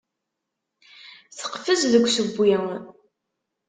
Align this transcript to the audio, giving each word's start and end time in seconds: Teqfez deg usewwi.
Teqfez 1.37 1.81
deg 1.91 2.03
usewwi. 2.05 2.53